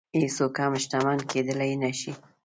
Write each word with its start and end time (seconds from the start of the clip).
هېڅوک 0.19 0.55
هم 0.63 0.73
شتمن 0.83 1.19
کېدلی 1.31 1.73
نه 1.81 1.91
شي. 1.99 2.11